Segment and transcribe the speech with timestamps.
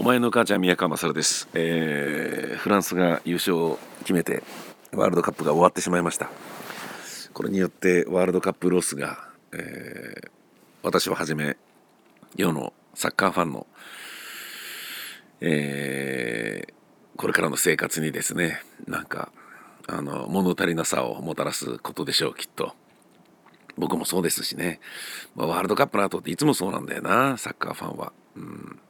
[0.00, 4.42] お前の母ちゃん宮川勝です、えー、フランスが優勝を決めて
[4.94, 6.30] ワールドカップが終わってしまいました。
[7.34, 10.30] これによってワールドカップロスが、えー、
[10.82, 11.58] 私をはじめ
[12.34, 13.66] 世のサッカーファンの、
[15.42, 16.72] えー、
[17.18, 19.30] これからの生活にですねなんか
[19.86, 22.72] あの物足りなさをもたらすことでしょうきっと。
[23.76, 24.80] 僕もそうですしね、
[25.36, 28.14] まあ、ワールドカップの後っていつもそうなんだよなサッカーファンは。
[28.36, 28.80] うん。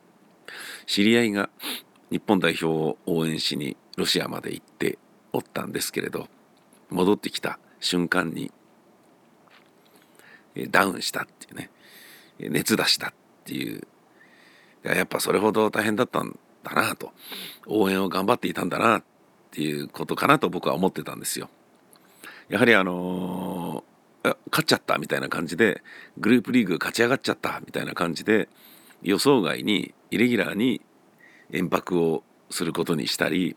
[0.87, 1.51] 知り合いが
[2.11, 4.99] 日本代表を応援しにロシアまで行って
[5.33, 6.29] おったんですけれど
[6.91, 8.51] 戻ってきた瞬間に
[10.71, 11.71] ダウンしたっていうね
[12.39, 13.13] 熱出したっ
[13.45, 13.87] ていう
[14.83, 17.13] やっぱそれほど大変だったんだなと
[17.67, 19.03] 応援を頑張っていたんだなっ
[19.51, 21.49] ていうことかなと僕は思ってたんですよ。
[22.49, 25.83] やはりあのー、勝っちゃったみたいな感じで
[26.19, 28.49] グループリーグ勝ち上がっちゃったみたいな感じで
[29.03, 30.81] 予想外にイレギュラーに
[31.53, 33.57] 延泊をすることにしたり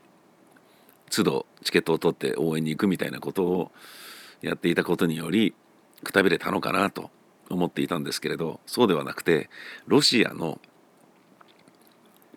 [1.10, 3.72] 都度チケットを取って応援に行くみたいなことを
[4.42, 5.54] やっていたことにより
[6.04, 7.12] くたびれたのかなと
[7.50, 9.50] 思っていたんですけれどそうではなくて
[9.88, 10.60] ロシアの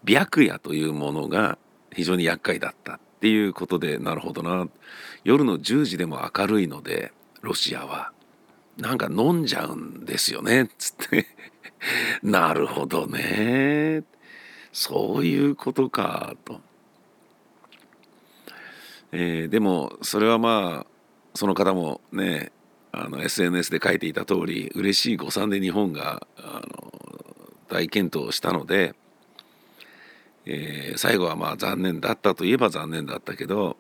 [0.05, 1.59] 白夜というものが
[1.93, 4.69] 非常に厄介だったっていうことでなるほどな。
[5.25, 8.13] 夜の10時でも明るいのでロシアは
[8.77, 11.27] なんか飲んじゃうんですよねっつって。
[12.23, 14.05] なるほどね
[14.73, 16.61] そういうことかと。
[19.13, 20.87] えー、でもそれはまあ
[21.35, 22.53] その方もね
[22.93, 26.93] あの SNS で書いていた通り嬉しい誤算で日本があの
[27.69, 28.95] 大健闘したので、
[30.45, 33.77] えー、最後はまあ残念だったといえば残念だったけど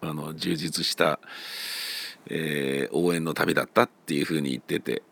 [0.00, 1.20] あの充実した、
[2.26, 5.02] えー、応援の旅だったっていうふうに言ってて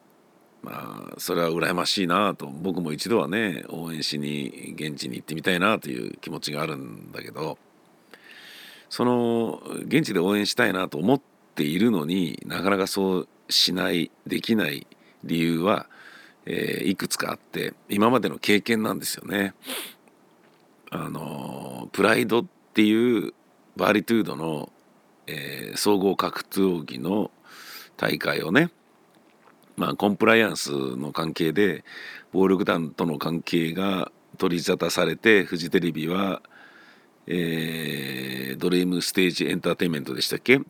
[0.62, 7.58] まあそれは羨ましいなと僕も一度はね応援しに現地に行ってみたいなという気持ちがあるんだけど
[8.90, 11.20] その現地で応援したいなと思っ
[11.54, 14.86] ているのになかなかそうしないできない
[15.24, 15.86] 理由は、
[16.46, 19.54] えー、いくつかあって今までの経験なんですよね。
[20.90, 23.34] あのプライドっていう
[23.76, 24.72] バーリトゥードの、
[25.26, 27.30] えー、総合格闘技の
[27.98, 28.70] 大会をね
[29.78, 31.84] まあ、コンプライアンスの関係で
[32.32, 36.42] 暴力団との関係が取り沙汰されてフジテレビは、
[37.28, 40.60] えー、ドリームステージエンターテインメントでしたっけ？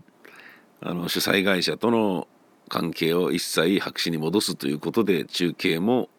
[0.81, 2.29] あの主催会社との
[2.69, 6.11] 関係を一切白紙に戻すということで中継も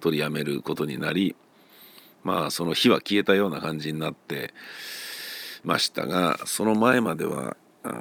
[0.00, 1.36] 取りやめることになり
[2.24, 4.54] まあその火は消えたような感じになって
[5.64, 7.56] ましたがその前までは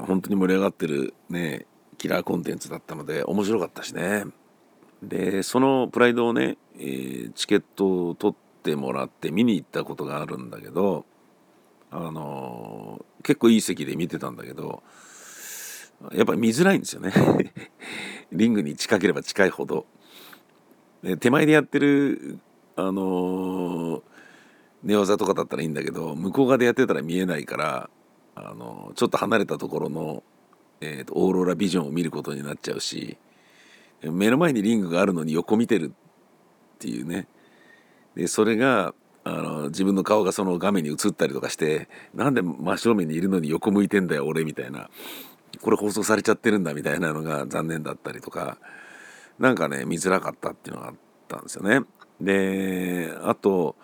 [0.07, 1.65] 本当に盛り上がってるね
[2.01, 4.25] キラーコンテンツだったので面白かったしね。
[5.03, 11.05] でそのプライドをね、えー、チケットを取ってもらって見に行ったことがあるんだけど
[11.91, 14.81] あのー、結構いい席で見てたんだけど
[16.11, 17.13] やっぱり見づらいんですよね。
[18.33, 19.85] リングに近ければ近いほど。
[21.19, 22.39] 手前でやってる
[22.77, 24.01] あのー、
[24.81, 27.89] 寝技とかだったらいいんだけど向こう側でやってたら見えないから
[28.33, 30.23] あのちょっと離れたところの
[30.81, 33.17] えーと、オーロラビジョンを見ることになっちゃうし
[34.03, 37.27] 目の前にリングがあるのに横見てるっていうね。
[38.15, 38.93] でそれが
[39.23, 44.89] あの自分の顔がその画面に映ったりとかしてなんで真正面にいるのに横向いてんだよ俺みたいな。
[45.61, 48.57] これ放送されちゃってるんだみたいなのが残念だったりとか。
[49.41, 50.95] なんかね見づらかったっていうのがあっ
[51.27, 51.81] たんですよね。
[52.21, 53.75] であと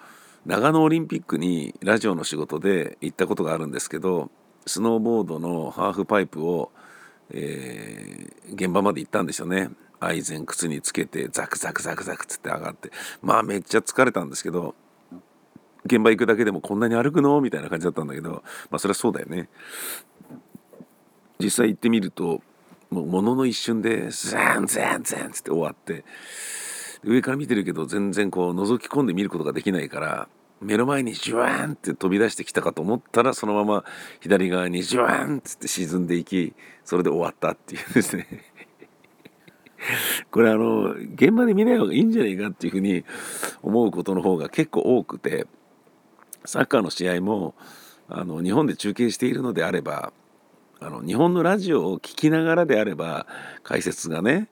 [0.46, 4.30] 長野オリンピックにラジオの仕事で行ったことがあるんですけど
[4.68, 6.72] スノーボードのハーフパイプを
[7.32, 9.70] えー、現場まで行ったんですよね。
[10.00, 12.92] アイゼン靴につけてザクザクザクザクつって上がって。
[13.22, 14.76] まあめっちゃ疲れたんですけど
[15.86, 19.50] 現場行くだけでもこんなに歩くのみたいな感じだったんだけどまあそれはそうだよね。
[21.40, 22.42] 実際行ってみると
[22.90, 26.04] もうものの一瞬でザンザンザンつって終わって。
[27.04, 30.28] 上から見てるけど全然こう覗き込んで見ることができないから
[30.62, 33.86] 目の前にジュワーンって飛び出してきたかと思ったらそのまま
[34.20, 38.28] 左側にジュワーンって沈んでいきそれで終わったっていうですね。
[40.32, 43.06] これあの現場で見ない方がいいんじゃないかっていうふうに
[43.62, 45.46] 思うことの方が結構多くて
[46.46, 47.54] サッカーの試合も
[48.10, 50.12] あの日本で中継しているのであれば
[50.80, 53.28] あの日本のラジオを聴きながらであれば
[53.64, 54.50] 解説がね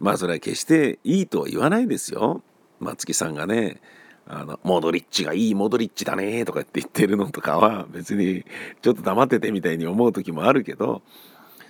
[0.00, 2.42] まあそれは決していいとは言わないですよ。
[2.80, 3.80] 松木さんがね
[4.26, 8.44] あの、モドリッチがいいモドリッチだねとかって言ってるのとかは 別に
[8.80, 11.02] ちょっと黙っててみたいに思う時もあるけど、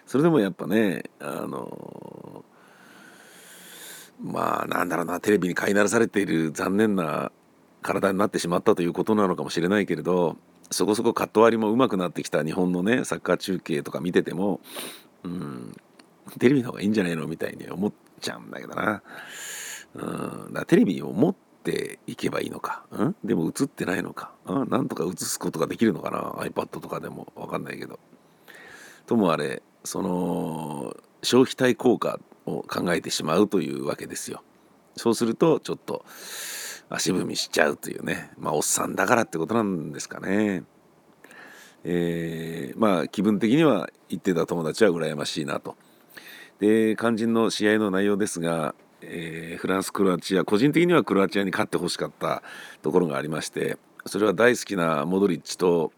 [0.06, 2.44] それでもやっぱね、あの、
[4.20, 7.32] まあなんだろうな、テレビに飼いならされている残念な
[7.82, 10.36] 体になってしまったということなのかもしれないけれど
[10.70, 14.60] そこそこカット割りも上手くなってきた日本のねサッカー中継とか見てても
[15.24, 15.76] うん
[16.38, 19.02] テレビの方がいいんじゃないのみたいに思っちゃうんだけどな。
[19.94, 27.98] うんだテレビを持ってていけばいいのか、うん、でも映ってないのか、うん、なんとか映すことができるのかな iPad とかでも分かんないけど。
[29.06, 34.42] ともあれその消費対効果を考えてしまうというわけですよ。
[34.96, 36.04] そうするとちょっと
[36.88, 40.64] 足踏みしちゃうというねまあおっさんだからってことなんですかね。
[41.84, 45.76] えー、まあ気分的には言ってた友達は羨ましいなと。
[46.60, 52.42] で肝心の試合の内容ですが、えー、フランスクロアチア個人的にはクロアチアに勝ってほしかった
[52.82, 55.92] ところがありましてそれは大好きなモドリッチと、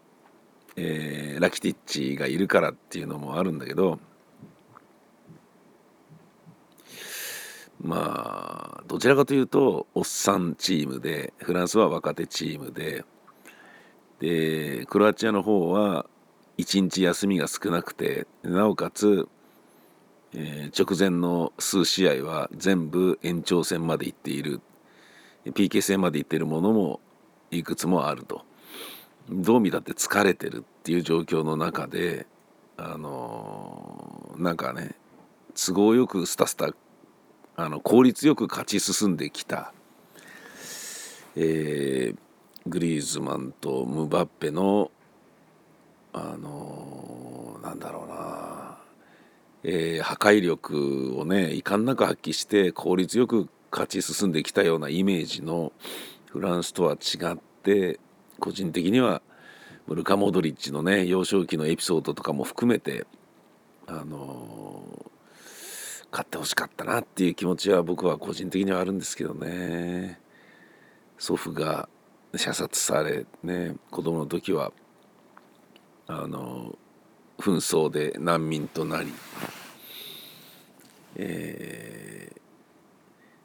[0.75, 3.99] えー、ラキティッチがいるからっていうのもあるんだけど
[7.81, 13.05] まあどちらかというとおっさんチームでフランスは若手チームで
[14.19, 16.05] でクロアチアの方は
[16.57, 19.27] 1日休みが少なくてなおかつ、
[20.35, 24.61] えー、直前の数試合は全部延長戦まで行っている。
[25.45, 26.99] PK 戦まで行っているものも
[27.51, 28.43] いくつもあると。
[29.29, 32.27] どう見たって疲れてるっていう状況の中で
[32.77, 34.95] あのー、なんかね
[35.55, 36.69] 都合よくスタスタ
[37.55, 39.73] あの効率よく勝ち進んできた、
[41.35, 42.17] えー、
[42.67, 44.91] グリーズマンとムバッペの
[46.13, 48.64] あのー、なんだろうな、
[49.67, 55.73] えー、破壊力をね遺憾なく発揮して効率よく勝ち進んできたようなイメージの
[56.29, 57.99] フランスとは違って
[58.39, 59.21] 個人的には
[59.87, 63.05] ルカ・モドリッチのね幼少期のエピソードとかも含めて
[63.87, 65.15] あのー
[66.15, 70.17] 買ってほしかったなっていう気持ちは僕は個人的にはあるんですけどね。
[71.17, 71.89] 祖父が
[72.33, 74.71] 射殺されね子供の時は
[76.07, 76.77] あの
[77.37, 79.11] 紛争で難民となり、
[81.15, 82.39] えー、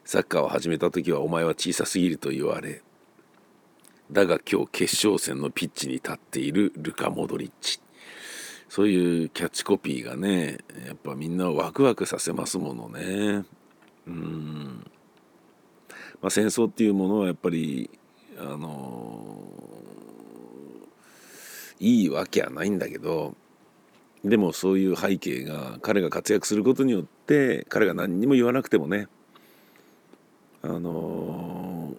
[0.03, 2.81] サッカーを始めた時はお前は小さすぎると言われ
[4.11, 7.79] だが今日決勝戦のピッチに立っているルカ・モドリッチ
[8.67, 13.43] そういうキャッチコピーがねやっぱみんなワクワクさせますものね。
[14.07, 14.85] うん
[16.21, 17.89] まあ、戦争っていうものはやっぱり
[18.37, 19.43] あの
[21.79, 23.35] いいわけはないんだけど
[24.23, 29.07] でもそういう背景が彼が活躍することによって彼が何にも言わなくてもね
[30.61, 31.93] あの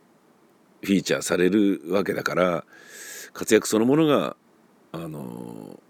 [0.82, 2.64] フィーチャーされるわけだから
[3.32, 4.36] 活躍そのものが
[4.92, 5.80] あの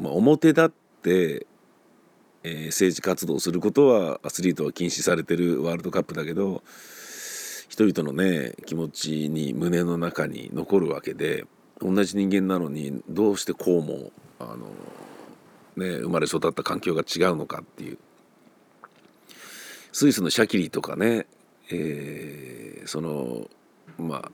[0.00, 0.70] まあ、表立っ
[1.02, 1.46] て、
[2.42, 6.64] えー、政治活動することはアスリートは禁止されてるワールドカップだけど
[7.68, 11.44] 人々のね気持ちに胸の中に残るわけで
[11.80, 14.66] 同じ人間なのにどうしてこうもあの、
[15.76, 17.98] ね、生まれ育った環境が違うのかっていう。
[19.92, 21.26] スイスのシャキリとかね、
[21.70, 23.48] えー、その
[23.96, 24.30] まあ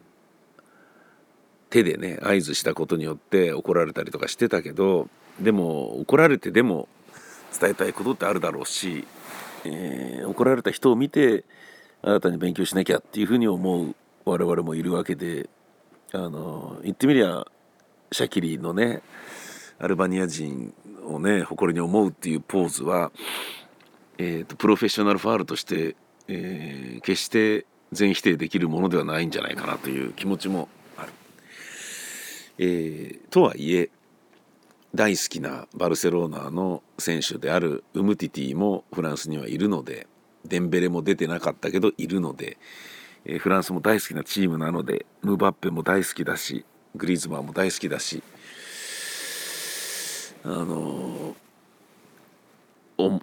[1.69, 5.09] 手でね合図したことによって怒られたりとかしてたけど
[5.39, 6.89] でも怒られてでも
[7.59, 9.07] 伝えたいことってあるだろうし、
[9.65, 11.45] えー、怒られた人を見て
[12.03, 13.95] 新たに勉強しなきゃっていうふうに思う
[14.25, 15.51] 我々もいるわけで
[16.13, 17.47] あの言ってみりゃ
[18.13, 19.03] シャキリのね
[19.79, 20.73] アルバニア人
[21.11, 23.13] をね誇りに思うっていうポーズは、
[24.19, 25.97] えーと、プロフェッショナルファールとして、
[26.29, 31.13] えー、決して全否定できるものではないんじゃないかなという気持ちもある。
[32.59, 33.91] えー、とはいえ
[34.95, 40.09] 大好きなバルセロナの選手であるウムティティもフランスにはいるので
[40.45, 42.59] デンベレも出てなかったけどいるので、
[43.25, 46.65] えー、フランスも大好きなチームなのでムバッペも大好きだし
[46.97, 48.23] グリーズマンも大好きだし
[50.45, 51.37] あの、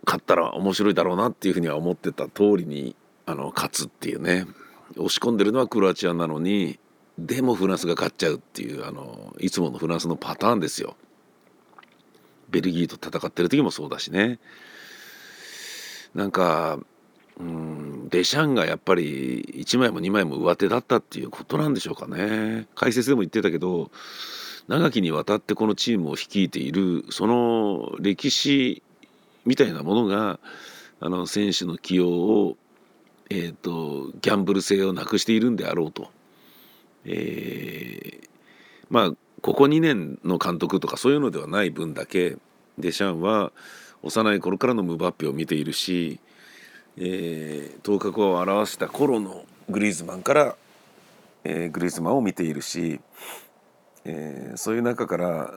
[0.06, 2.96] 勝ったら面白いだろうなっていうふうには思ってた通りに
[3.26, 4.46] あの勝つっていうね。
[4.96, 6.80] 押し込んでるのはクロアチアなのに
[7.20, 10.96] でもフランスが勝っちゃうっていうあのいつものフランスのパターンですよ。
[12.50, 14.40] ベルギーと戦ってる時もそうだしね。
[16.16, 16.80] なんか
[17.40, 22.68] うんデシャンがやっぱり1枚も2枚も上手だったっていうことなんでしょうかね。
[22.76, 23.92] 解説でも言ってたけど
[24.68, 28.84] 長きにわたってこのチームを率いているその歴史
[29.46, 30.40] みたいなものが
[31.00, 32.58] あの選手の起用を、
[33.30, 36.10] えーと、ギャンブル性をなくしているんであろうと。
[37.06, 38.28] えー、
[38.90, 42.38] まあここ2年の監督とかそういうのではない分だけ
[42.78, 43.54] デシャンは
[44.02, 46.20] 幼い頃からのムバッペを見ているし、
[46.98, 50.58] えー、頭角を現した頃のグリーズマンから
[51.50, 53.00] えー、グリーズマンを見ているし、
[54.10, 55.54] えー、そういう中から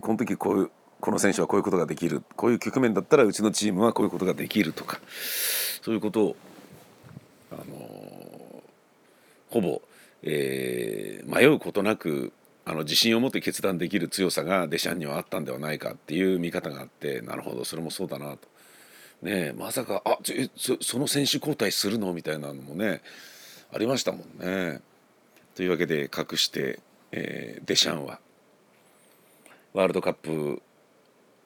[0.00, 4.98] この時こういうこの選手はこういうことができるこういう局面だったらうちのチームはこういうことができるとか
[5.82, 6.36] そういうことを、
[7.52, 8.62] あのー、
[9.50, 9.82] ほぼ、
[10.22, 12.32] えー、迷うことなく
[12.64, 18.48] あの自信を持って決断できる強さがデシャンにはあったんではないかっていう見方があってなるほどそれもそうだなと。
[19.22, 20.18] ねまさかあ
[20.56, 22.14] そその選手交代するの？
[22.14, 23.02] みたいなのもね
[23.72, 24.80] ありましたもんね。
[25.54, 26.80] というわけで隠して、
[27.12, 28.20] えー、デシャンは
[29.72, 30.62] ワールドカップ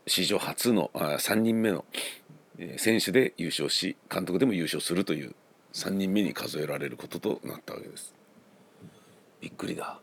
[0.07, 1.85] 史上初のあ3人目の
[2.77, 5.35] 選手で優勝し監督でも優勝するという
[5.73, 8.15] 3人目に数えられることとなったわけです。
[9.41, 9.99] びっくりだ。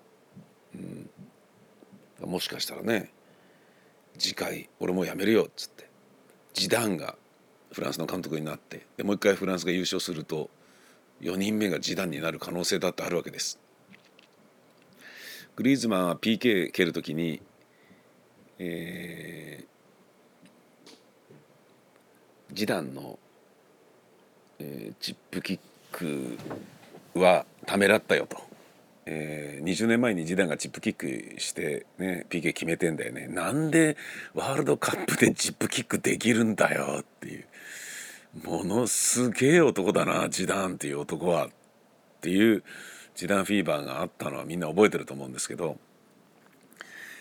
[0.76, 3.12] うん、もしかしたらね
[4.18, 5.90] 次回俺も辞めるよっつって
[6.54, 7.16] ジダンが
[7.72, 10.50] フランスの監督になってでもう一回フランスが優勝すると
[11.22, 13.60] 4人目がジダンになる可能性だってあるわけです。
[15.62, 17.40] グリーズマンは PK 蹴るときに、
[18.58, 20.96] えー、
[22.52, 23.20] ジダンの、
[24.58, 25.60] えー、チップキッ
[25.92, 26.40] ク
[27.14, 28.38] はためらったよと。
[29.06, 33.98] えー、20年前にジダンがチップキックしてね PK 決めてんだよねなんで
[34.34, 37.46] ワールドカップでチップキックできるんだよっていう
[38.44, 41.50] ものすげえ男だなジダンっていう男はっ
[42.22, 42.64] ていう
[43.16, 45.78] ジダンフィーバーがあったのはみんな覚えてると思うんですけど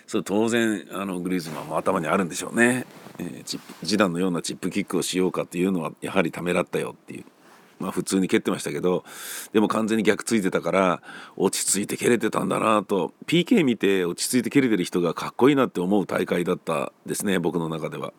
[0.07, 2.85] それ当然あのグリーズマンも頭にあるんでしょうね、
[3.19, 7.25] えー、ジダンのようなチップキックをしようかっていうのはやはりためらったよっていう。
[7.79, 9.05] まあ普通に蹴ってましたけど
[9.53, 11.03] でも完全に逆ついてたから
[11.37, 18.13] 落ち着いて蹴れてたんだなと PK 見て落ち着いて蹴れてる人がかっこいいなって思う大会だったですね僕の中では。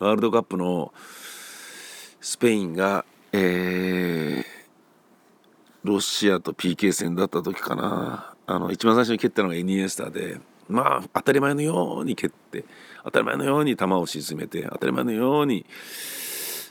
[0.00, 0.92] ワールドカップの
[2.20, 4.44] スペインが、えー、
[5.84, 8.34] ロシアと PK 戦だった時かな。
[8.46, 12.64] あの一番最初に蹴ったのがエニエスタでまあ当たり前のように蹴って
[13.04, 15.64] 当たり前のように球を沈めて当たり前のように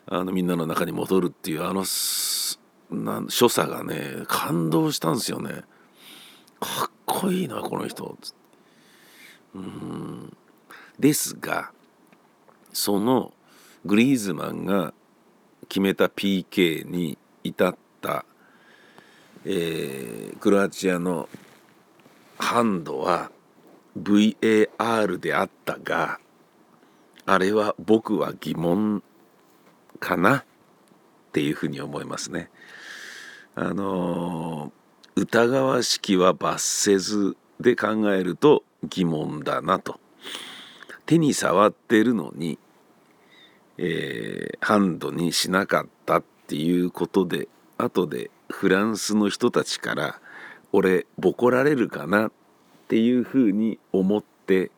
[0.07, 1.85] あのみんなの中に戻るっていうあの
[2.91, 5.63] なん所作がね感動したんですよね。
[6.59, 8.17] かっこいいなこの人。
[9.55, 10.35] うん。
[10.99, 11.71] ですが
[12.73, 13.33] その
[13.85, 14.93] グリーズマンが
[15.69, 18.25] 決めた PK に至った、
[19.45, 21.29] えー、クロアチアの
[22.37, 23.31] ハンドは
[23.97, 26.19] VAR であったが
[27.25, 29.03] あれは僕は疑問
[29.99, 30.37] かな？
[30.37, 30.43] っ
[31.31, 32.49] ていうふうに思いますね。
[33.55, 34.71] あの
[35.15, 39.99] 疑わしきは罰せずで考えると疑問だなと。
[41.05, 42.57] 手に触ってるのに
[43.81, 50.19] えー、ハンドにしなかったっていうことで後でフランスの人たちから
[50.71, 52.31] 俺ボコられるかなっ
[52.87, 54.71] ていうふうに思って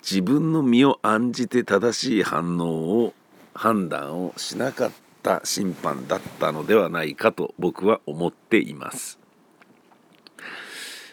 [0.00, 3.14] 自分の身を案じて正しい反応を
[3.54, 4.90] 判断をしなかっ
[5.22, 9.18] た審判だったのではないかと僕は思っています。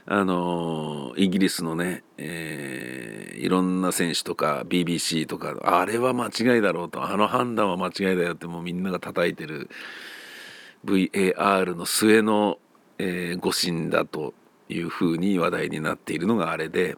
[0.06, 9.70] あのイギリスのね、えー、いろんな選手とか BBC とかあれは間違いだろうとあの判断は間違いだよってもうみんなが叩いてる
[10.86, 12.58] VAR の末の、
[12.98, 14.34] えー、誤審だと
[14.70, 16.98] いうふうに話題になっているのがあれで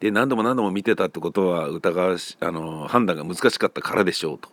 [0.00, 4.50] で何度も何度も見てたってことは疑わしあの判断が難しかったからでしょうと。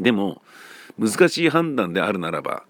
[0.00, 0.42] でも
[0.98, 2.64] 難しい判断であるならば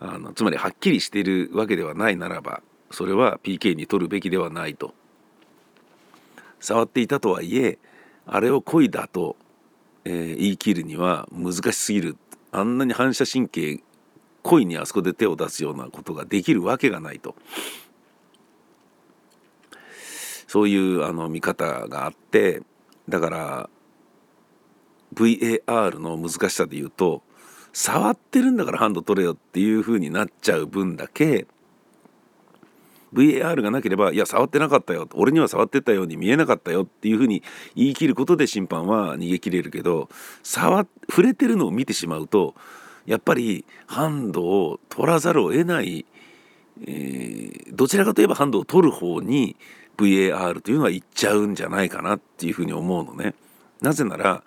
[0.00, 4.94] あのつまりはっきりしているわけではないならばそれは PK に取るべきではないと
[6.60, 7.78] 触っていたとはいえ
[8.26, 9.36] あれを故意だと、
[10.04, 12.16] えー、言い切るには難しすぎる
[12.52, 13.80] あんなに反射神経
[14.42, 17.34] 故意にあそこで手を出すようなことができるわけがないと。
[20.46, 22.62] そういうあの見方があって
[23.06, 23.70] だから
[25.14, 27.22] VAR の難しさで言うと
[27.74, 31.46] 触ってるんだからハンド取れよっていうふうになっちゃう分だけ
[33.14, 37.42] VAR がなければいや触ってなかったよ俺には触ってたように見えなかったよっていう風に
[37.74, 40.08] 言い切ることで審判は逃げ切れるけど
[40.42, 42.54] 触触れてるのを見てしまうと
[43.06, 46.04] やっぱりハンドを取らざるを得ない、
[46.82, 49.56] えー、どちらかといえばハンドを取る方に
[49.96, 53.34] VAR というのは行っちゃうんじゃないかなっていうふうに思うのね。
[53.80, 54.42] なぜなら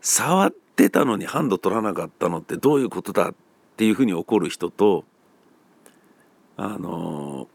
[0.00, 3.34] 触ってたのにハンド取らなかったのってどういうことだっ
[3.76, 5.04] ていうふうに怒る人と
[6.56, 7.48] あの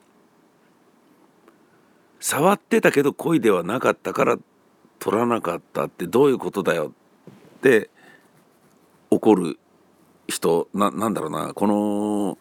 [2.20, 4.38] 触ってたけど恋ではなかったから
[5.00, 6.92] 取らなかったってどういうことだよ
[7.58, 7.90] って
[9.10, 9.60] 怒る
[10.28, 12.38] 人ななんだろうなこの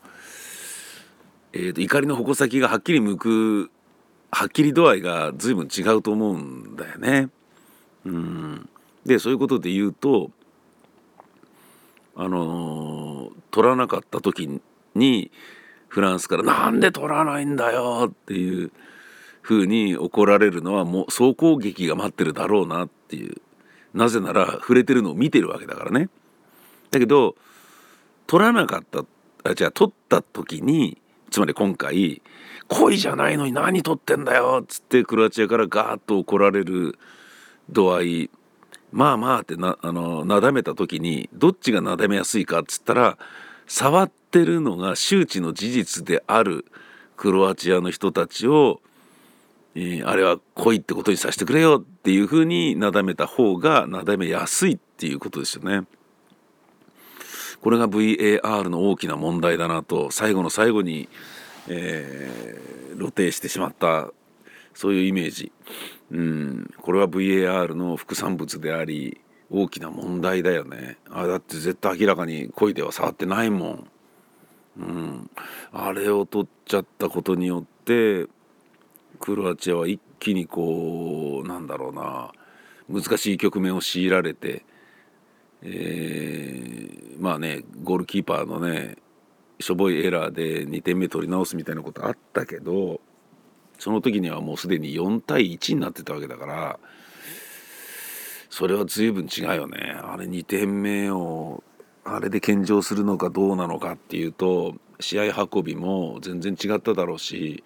[1.52, 3.70] えーと、怒りの矛先がはっきり向く
[4.30, 7.30] はっきり度合いが随分違うと思うんだよね。
[8.04, 8.68] うん
[9.06, 10.30] でそういうことで言うと
[12.18, 14.60] あの、取らなかった時
[14.94, 15.30] に
[15.88, 18.72] フランスから「なんで取らないんだよ!」っていう
[19.42, 23.36] ふうに怒られるのはもう総攻撃が待ってるだろうなっていう
[23.94, 26.08] なぜなら触れてるのを見てるわけだからね。
[26.90, 27.36] だけど
[28.26, 29.04] 取らなかった
[29.44, 31.00] あじゃあ取った時に
[31.30, 32.22] つまり今回
[32.68, 36.98] 「恋じゃないのに何取ってんだよ」っつってクロアチアからガーッと怒られる
[37.70, 38.30] 度合い
[38.92, 43.18] まあまあってなあのなだめた時にどっちがなだめやすいかっつったら
[43.66, 46.66] 触っててるのが周知の事実である
[47.16, 48.82] クロアチアの人たちを、
[49.74, 55.86] えー、あれは恋ってことにさせてくれよっていうふうになだめた方がなだめやすいっていうことですよね。
[57.62, 61.08] これが VAR の大きな問題だなと最後の最後に、
[61.68, 64.10] えー、露呈してしまった
[64.74, 65.50] そういうイメージ、
[66.10, 69.18] うん、これは VAR の副産物であり
[69.50, 70.98] 大きな問題だよね。
[71.10, 73.88] あだって絶対明らかに恋では触ってないもん、
[74.78, 75.30] うん、
[75.72, 78.26] あれを取っちゃったことによって
[79.18, 82.32] クロアチアは一気にこうなんだろうな
[82.88, 84.64] 難しい局面を強いられて、
[85.62, 88.96] えー、まあねゴールキーパーのね
[89.58, 93.00] しょぼいエラーで2点目取り直すみたいなことあったけど
[93.78, 96.78] その時にはもうすでに4対1になってたわけだから
[98.50, 99.98] それは随分違うよね。
[100.02, 101.62] あれ2点目を
[102.08, 107.64] あれで献上するのかどうなのかっていうと試合運びも全然違っただろうし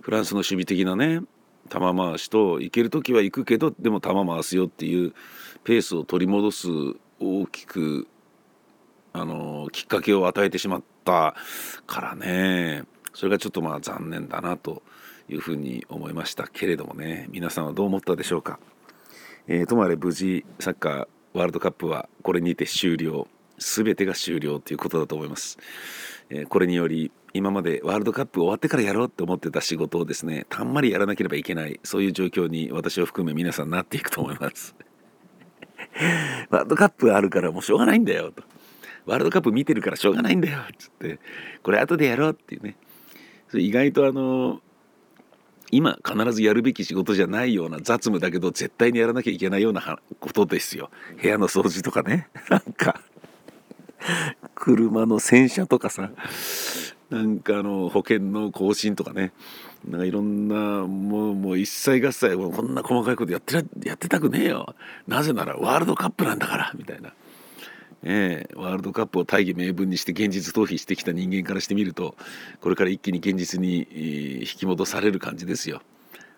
[0.00, 1.20] フランスの守備的なね
[1.70, 5.14] 球回しと行ける時は行くけどでも球回すよっていう
[5.64, 6.68] ペースを取り戻す
[7.20, 8.06] 大きく
[9.12, 11.34] あのきっかけを与えてしまった
[11.86, 12.82] からね。
[13.14, 14.82] それがちょっとまあ残念だなと
[15.28, 17.28] いうふうに思いましたけれどもね。
[17.30, 18.58] 皆さんはどう思ったでしょうか、
[19.46, 23.26] えー、ともあれ無事サッカーワールドカップはこれにて終了。
[23.58, 25.58] 全てが終了ということだと思います、
[26.30, 31.80] えー、これにより今までワールドカップ終わってからやろうって思ってた仕事をですねたんまりやらなければいけない。
[31.82, 34.76] そういう状況に私を含め皆さんなっていくと思います。
[36.50, 38.44] ワールドカップあるからもうしょうがないんだよと。
[39.06, 41.18] ワールドカップ見てるからしょうがないんだよっつって
[41.62, 42.76] これ後でやろうっていうね。
[43.52, 44.60] 意外とあの
[45.74, 50.90] 今必ずやるべき仕事じゃないような雑務だけど絶対にやらなきゃいけないようなことですよ。
[51.20, 52.28] 部屋の掃除とかね。
[52.48, 53.00] なんか
[54.54, 56.10] 車の洗車とかさ。
[57.10, 59.32] なんかあの保険の更新とかね。
[59.88, 60.54] なんかいろんな
[60.86, 63.56] もうもう一切合切こんな細かいことやって
[63.86, 64.74] やってたくねえよ。
[65.08, 67.12] なぜならワールドカップなんだからみたいな
[68.04, 72.14] えー、ワールドカップを大義名分にして現実逃避してきた人間からしてみると
[72.60, 75.80] これから一気に現実に、えー、引き戻される感じですよ。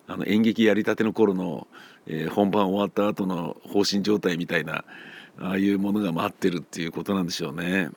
[0.08, 1.66] あの演劇やりたての頃の、
[2.06, 4.84] えー、本番終わった後の放心状態みたいな
[5.40, 7.90] ああいうものが待ってるっていうことなんでしょうね。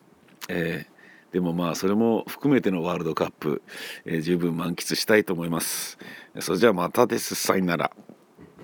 [0.49, 3.61] えー、でもまあそれも含めてのワールドカップ、
[4.05, 5.99] えー、十分満喫したいと思います。
[6.39, 7.35] それじゃあまたです。
[7.35, 7.91] さよなら。